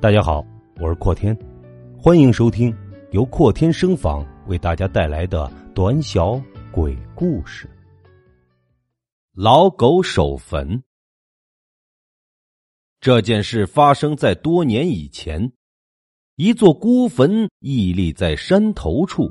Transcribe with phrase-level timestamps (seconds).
[0.00, 0.46] 大家好，
[0.80, 1.36] 我是阔天，
[1.98, 2.72] 欢迎收听
[3.10, 6.40] 由阔天声访为大家带来的短小
[6.70, 7.68] 鬼故事。
[9.34, 10.80] 老狗守坟。
[13.00, 15.50] 这件事发生在多年以前，
[16.36, 19.28] 一座孤坟屹立在山头处，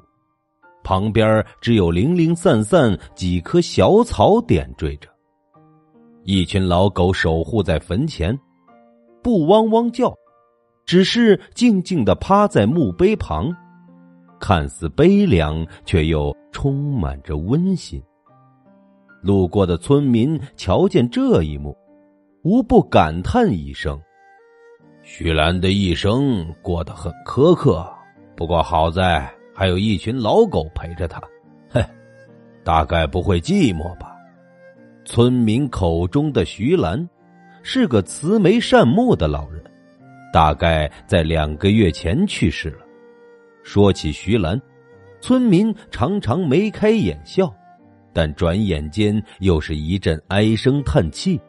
[0.84, 5.08] 旁边只有零零散散几棵小草点缀着。
[6.26, 8.38] 一群老狗守护在坟前，
[9.24, 10.14] 不汪汪叫。
[10.88, 13.54] 只是静静的趴在墓碑旁，
[14.40, 18.02] 看似悲凉，却又充满着温馨。
[19.22, 21.76] 路过的村民瞧见这一幕，
[22.42, 24.00] 无不感叹一声
[25.04, 27.86] ：“徐兰的一生过得很苛刻，
[28.34, 31.22] 不过好在还有一群老狗陪着他，
[31.70, 31.84] 嘿，
[32.64, 34.16] 大概不会寂寞吧。”
[35.04, 37.06] 村民口中的徐兰，
[37.62, 39.57] 是个慈眉善目的老人。
[40.32, 42.80] 大概在两个月前去世了。
[43.64, 44.62] 说起徐兰，
[45.20, 47.54] 村民常常眉开眼笑，
[48.14, 51.40] 但转眼间又是一阵唉声叹气。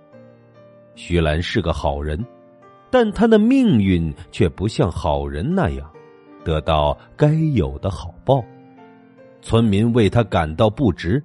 [0.95, 2.25] 徐兰是个好人，
[2.91, 5.89] 但他的命运却不像好人那样
[6.45, 8.45] 得到该有的好报。
[9.41, 11.23] 村民为他感到不值，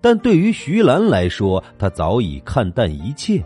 [0.00, 3.40] 但对于徐兰来说，他早已看淡一切。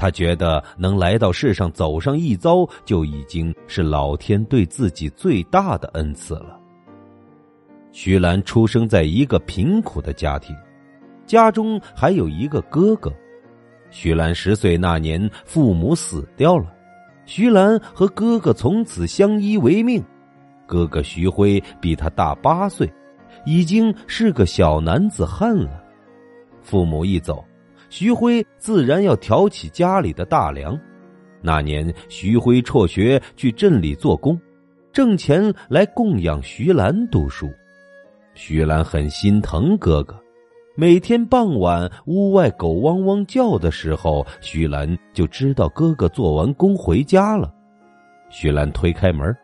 [0.00, 6.58] 他觉得能来到世上走上一遭，就已经是老天对自己最大的恩赐了。
[7.92, 10.56] 徐兰出生在一个贫苦的家庭，
[11.26, 13.12] 家中还有一个哥哥。
[13.90, 16.72] 徐兰十岁那年，父母死掉了，
[17.26, 20.02] 徐兰和哥哥从此相依为命。
[20.66, 22.90] 哥哥徐辉比他大八岁，
[23.44, 25.84] 已经是个小男子汉了。
[26.62, 27.44] 父母一走。
[27.90, 30.78] 徐辉自然要挑起家里的大梁。
[31.42, 34.40] 那年，徐辉辍学去镇里做工，
[34.92, 37.50] 挣钱来供养徐兰读书。
[38.34, 40.14] 徐兰很心疼哥哥，
[40.76, 47.52] 每天傍晚屋外狗汪汪叫的时候，徐兰就知道哥哥做完工回家了。
[48.30, 49.36] 徐兰推开门，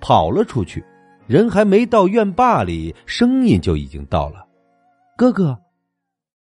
[0.00, 0.84] 跑了出去，
[1.28, 4.44] 人还没到院坝里，声音就已经到了
[5.16, 5.56] ：“哥哥。”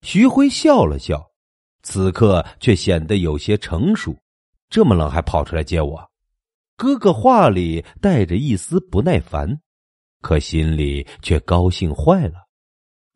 [0.02, 1.29] 徐辉笑了笑。
[1.82, 4.16] 此刻却显得有些成熟，
[4.68, 6.10] 这么冷还跑出来接我。
[6.76, 9.60] 哥哥话里带着一丝不耐烦，
[10.22, 12.46] 可心里却高兴坏了。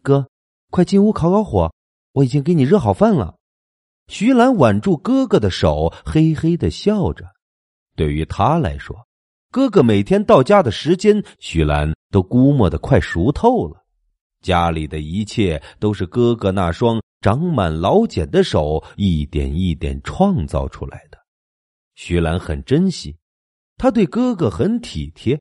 [0.02, 0.26] 哥，
[0.70, 1.72] 快进屋烤烤火，
[2.12, 3.36] 我已经给你热好饭了。
[4.08, 7.24] 徐兰挽住哥哥的手，嘿嘿的笑着。
[7.96, 9.06] 对于他来说，
[9.50, 13.82] 哥哥每天到家的时间，徐兰都估摸的快熟透了。
[14.42, 17.00] 家里的一切都是哥哥那双。
[17.24, 21.16] 长满老茧的手一点一点创造出来的，
[21.94, 23.16] 徐兰很珍惜，
[23.78, 25.40] 他对哥哥很体贴。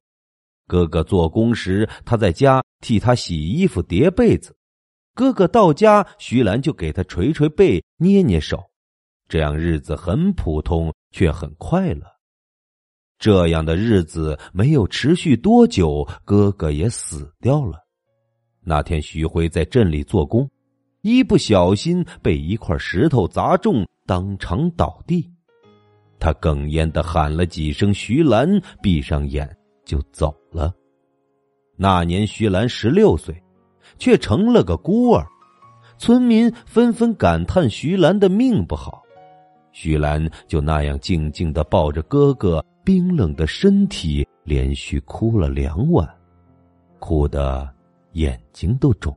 [0.66, 4.54] 哥哥做工时，他在家替他洗衣服、叠被子；
[5.14, 8.64] 哥哥到家，徐兰就给他捶捶背、捏捏手。
[9.28, 12.06] 这样日子很普通，却很快乐。
[13.20, 17.78] 这样的日子没有持续多久，哥哥也死掉了。
[18.62, 20.50] 那天，徐辉在镇里做工。
[21.04, 25.30] 一不小心被一块石头砸中，当场倒地。
[26.18, 28.50] 他哽咽的喊了几声“徐兰”，
[28.82, 29.54] 闭上眼
[29.84, 30.74] 就走了。
[31.76, 33.36] 那年徐兰十六岁，
[34.00, 35.28] 却成了个孤儿。
[35.98, 39.04] 村民纷纷感叹徐兰的命不好。
[39.74, 46.08] 徐兰就那样静静的抱着哥哥冰冷的身体，连续哭了两晚，
[46.98, 47.70] 哭得
[48.14, 49.14] 眼睛都肿。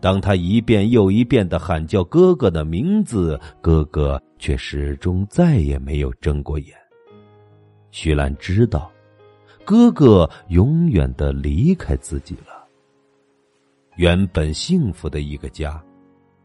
[0.00, 6.74] 当他一遍又一遍的喊叫哥哥的名字，哥哥却始终再也没有睁过眼。
[7.90, 8.90] 徐兰知道，
[9.64, 12.64] 哥哥永远的离开自己了。
[13.96, 15.82] 原本幸福的一个家，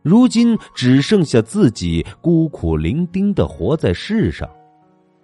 [0.01, 4.49] 如今只剩下自己孤苦伶仃的活在世上。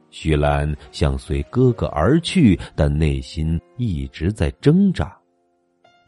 [0.09, 5.17] 徐兰想随哥哥而去，但内心一直在挣扎。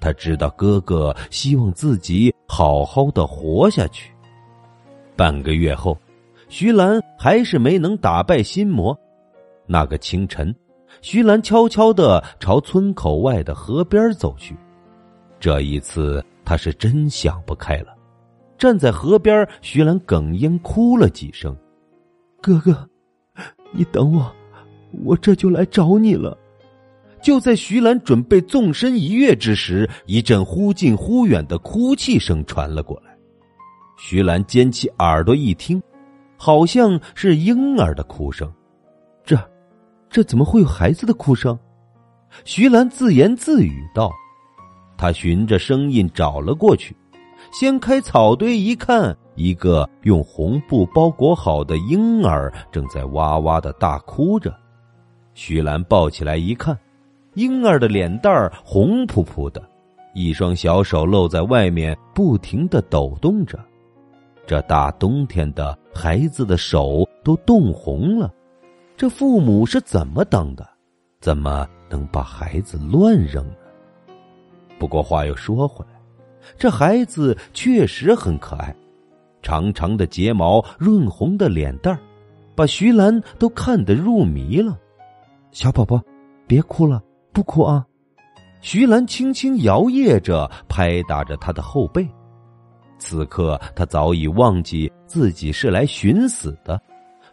[0.03, 4.11] 他知道哥哥希望自己好好的活下去。
[5.15, 5.97] 半个月后，
[6.49, 8.99] 徐兰还是没能打败心魔。
[9.65, 10.53] 那个清晨，
[11.01, 14.53] 徐兰悄悄的朝村口外的河边走去。
[15.39, 17.95] 这一次，他是真想不开了。
[18.57, 21.55] 站在河边，徐兰哽咽哭了几声
[22.43, 22.89] ：“哥哥，
[23.71, 24.29] 你等我，
[25.05, 26.37] 我这就来找你了。”
[27.23, 33.17] 就在徐兰准备纵身一跃之时，一阵忽近忽远的哭泣声传了过来。
[33.97, 35.81] 徐兰尖起耳朵一听，
[36.37, 38.51] 好像是婴儿的哭声。
[39.23, 39.39] 这，
[40.09, 41.57] 这怎么会有孩子的哭声？
[42.43, 44.11] 徐兰自言自语道
[44.97, 46.93] ：“他循着声音找了过去，
[47.53, 54.53] 掀开草堆一看，一个用红布包裹好的婴儿正在哇哇的大哭着。
[55.35, 56.77] 徐兰抱起来一看，
[57.35, 59.61] 婴儿的脸蛋儿红扑扑的，
[60.13, 63.59] 一双小手露在外面，不停的抖动着。
[64.45, 68.31] 这大冬天的，孩子的手都冻红了。
[68.95, 70.67] 这父母是怎么当的？
[71.19, 73.55] 怎么能把孩子乱扔呢？
[74.77, 75.99] 不过话又说回来，
[76.57, 78.75] 这孩子确实很可爱，
[79.41, 81.99] 长长的睫毛，润红的脸蛋儿，
[82.53, 84.77] 把徐兰都看得入迷了。
[85.51, 86.01] 小宝宝，
[86.45, 87.01] 别哭了，
[87.33, 87.85] 不哭啊！
[88.61, 92.07] 徐兰轻轻摇曳着，拍打着他的后背。
[92.97, 96.81] 此刻，他早已忘记自己是来寻死的，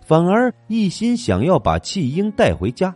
[0.05, 2.93] 反而一心想要把弃婴带回家。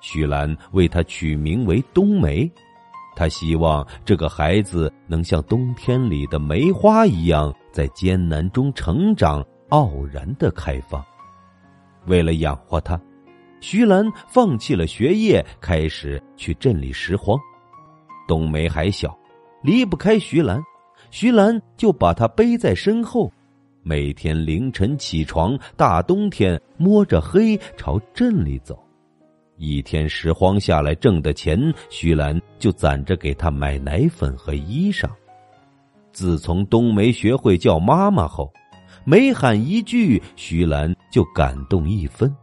[0.00, 2.50] 徐兰为他取名为冬梅，
[3.14, 11.04] 他希望这个孩子能像冬天里的梅花一样，在艰难中成长，傲然的开放。
[12.06, 13.00] 为了养活他，
[13.62, 17.38] 徐兰放弃了学业，开始去镇里拾荒。
[18.26, 19.16] 冬梅还小，
[19.62, 20.60] 离不开徐兰，
[21.12, 23.32] 徐兰就把她背在身后，
[23.84, 28.76] 每天凌晨起床，大冬天摸着黑朝镇里走。
[29.58, 35.08] 一天拾荒下来挣的钱，徐兰就攒着给她买奶粉和衣裳。
[36.10, 38.52] 自从冬梅学会叫妈妈后，
[39.04, 42.34] 每喊一句，徐兰就感动一分，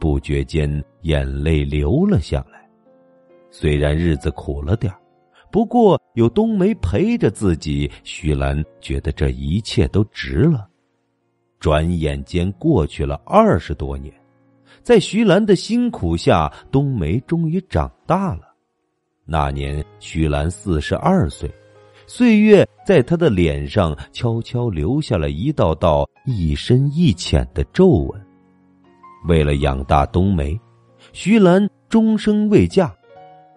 [0.00, 2.68] 不觉间眼泪流了下来。
[3.50, 4.92] 虽然日子苦了点
[5.52, 10.68] 不过有冬梅陪着自己，徐兰觉得这一切都值了。
[11.58, 14.12] 转眼间过去了二十多年。
[14.82, 18.54] 在徐兰的辛苦下，冬梅终于长大了。
[19.26, 21.50] 那年，徐兰四十二岁，
[22.06, 28.29] 岁月在她的脸上悄悄留下了一道道一深一浅的皱纹。
[29.26, 30.58] 为了养大冬梅，
[31.12, 32.94] 徐兰终生未嫁。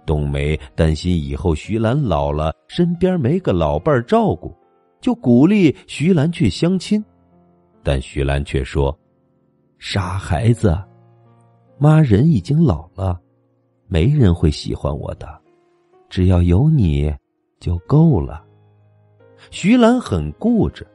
[0.06, 4.54] 冬梅担心以后徐兰老了，身边没个老伴照顾，
[5.00, 7.04] 就鼓励徐兰去相亲。
[7.82, 8.98] 但徐兰却说
[9.80, 10.78] ：“傻孩子。”
[11.80, 13.20] 妈，人已经老了，
[13.88, 15.28] 没人会喜欢我的，
[16.10, 17.14] 只要有你
[17.60, 18.44] 就够了。
[19.52, 20.86] 徐兰很固执，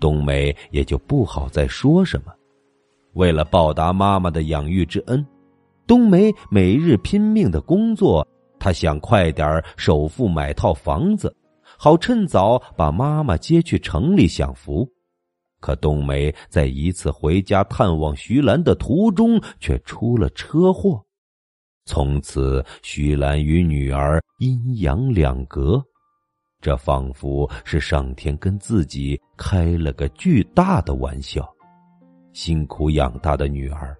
[0.00, 2.32] 冬梅也就不好再说什么。
[3.14, 5.24] 为了报答妈妈的养育之恩，
[5.86, 8.26] 冬梅每日拼命的工作。
[8.58, 11.34] 她想快点首付买套房子，
[11.78, 14.88] 好趁早把妈妈接去城里享福。
[15.60, 21.02] 可冬梅在一次回家探望徐兰的途中，却出了车祸。
[21.86, 25.82] 从此，徐兰与女儿阴阳两隔，
[26.60, 31.53] 这仿佛是上天跟自己开了个巨大的玩笑。
[32.34, 33.96] 辛苦养大的女儿，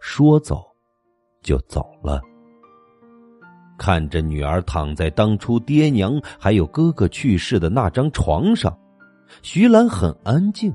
[0.00, 0.64] 说走
[1.42, 2.22] 就走了。
[3.76, 8.74] 看着女儿躺在当初爹娘还有哥哥去世的那张床上，
[9.42, 10.74] 徐兰很安静。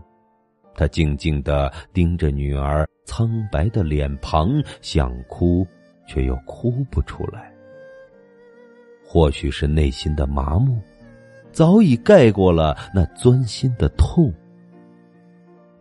[0.76, 5.66] 他静静的盯着女儿苍白的脸庞，想哭，
[6.08, 7.52] 却又哭不出来。
[9.04, 10.80] 或许是内心的麻木，
[11.52, 14.32] 早已盖过了那钻心的痛。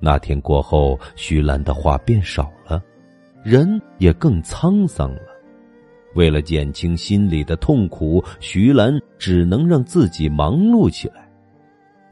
[0.01, 2.83] 那天过后，徐兰的话变少了，
[3.45, 5.21] 人也更沧桑了。
[6.15, 11.29] 为了减轻心里的痛苦，徐兰只能让自己忙碌起来。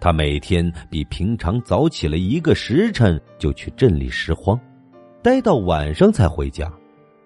[0.01, 4.61] 他每天比平常早起了一个时辰，就去镇里拾荒，
[5.23, 6.71] 待到晚上才回家。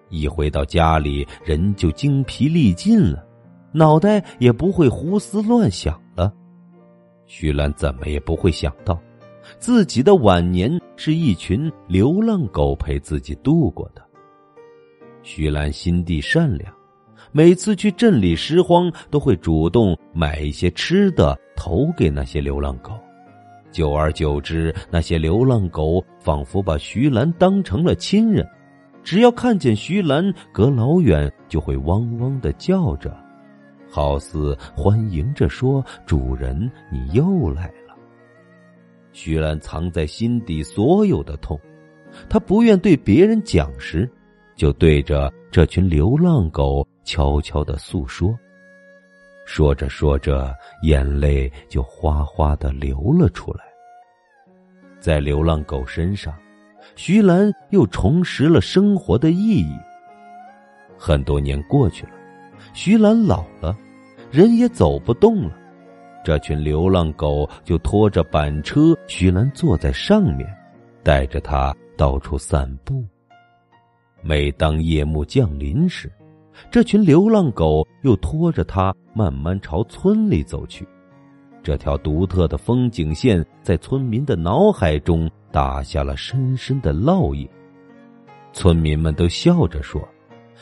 [0.08, 3.22] 一回到家里，人就精疲力尽了，
[3.72, 6.32] 脑袋也不会胡思乱想了。
[7.26, 8.98] 徐兰怎么也不会想到，
[9.62, 14.02] 自己的晚年是一群流浪狗陪自己度过的。
[15.22, 16.74] 徐兰心地善良。
[17.30, 22.90] 每次去镇里拾荒，都会主动买一些吃的投给那些流浪狗。
[23.70, 28.44] 久而久之，那些流浪狗仿佛把徐兰当成了亲人，
[29.04, 33.16] 只要看见徐兰，隔老远就会汪汪的叫着，
[33.88, 37.72] 好似欢迎着说：“主人，你又来。”
[39.12, 41.58] 徐兰藏在心底所有的痛，
[42.28, 44.10] 她不愿对别人讲时，
[44.56, 46.86] 就对着这群流浪狗。
[47.04, 48.32] 悄悄的诉说，
[49.44, 50.54] 说着说着，
[50.84, 53.64] 眼泪就哗哗的流了出来。
[55.00, 56.32] 在流浪狗身上，
[56.94, 59.76] 徐兰又重拾了生活的意义。
[60.96, 62.12] 很多年过去了，
[62.72, 63.76] 徐兰老了，
[64.30, 65.58] 人也走不动了，
[66.24, 70.48] 这群流浪狗就拖着板车，徐兰坐在上面，
[71.02, 73.04] 带着它到处散步。
[74.20, 76.10] 每当夜幕降临时，
[76.70, 80.86] 这群流浪狗又拖着它慢慢朝村里走去。
[81.60, 87.48] 这条独特的风景线在村民的脑海中打下了深深的烙印。
[88.52, 90.06] 村民们都笑着说：“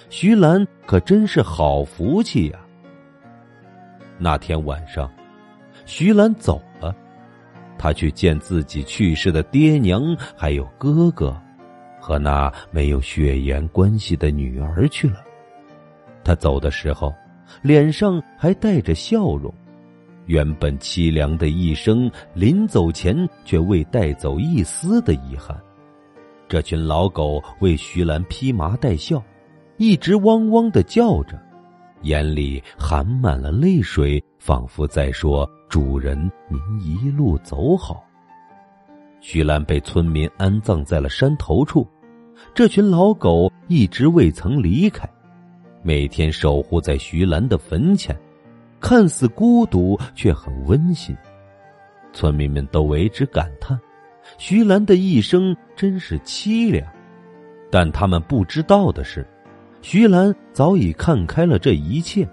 [0.09, 2.61] 徐兰可真是好福气呀！”
[4.17, 5.11] 那天晚上，
[5.91, 6.95] 徐兰走了，
[7.77, 11.37] 他去见自己去世的爹娘，还有哥哥。
[12.01, 15.17] 和那没有血缘关系的女儿去了。
[16.23, 17.13] 他走的时候，
[17.61, 19.53] 脸上还带着笑容。
[20.27, 25.61] 原本凄凉的一生，临走前却未带走一丝的遗憾。
[26.49, 29.21] 这群老狗为徐兰披麻戴孝，
[29.77, 31.37] 一直汪汪的叫着，
[32.03, 38.03] 眼里含满了泪水，仿佛在说：“主人，您一路走好。”
[39.21, 41.87] 徐兰被村民安葬在了山头处，
[42.55, 45.07] 这群老狗一直未曾离开，
[45.83, 48.17] 每天守护在徐兰的坟前，
[48.81, 51.15] 看似孤独却很温馨。
[52.15, 53.79] 村民们都为之感叹：
[54.39, 56.91] 徐兰的一生真是凄凉。
[57.71, 59.25] 但他们不知道的是，
[59.83, 62.29] 徐兰早已看开了这一切。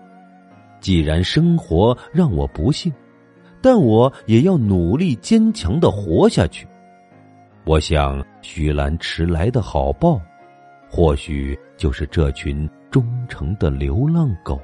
[0.80, 2.94] 既然生活让我不幸，
[3.62, 6.68] 但我也要努力坚强的活下去。
[7.66, 10.22] 我想，徐兰迟来的好报，
[10.90, 14.62] 或许就是这群忠诚的流浪狗。